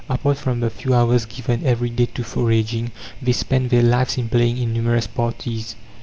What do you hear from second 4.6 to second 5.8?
numerous parties.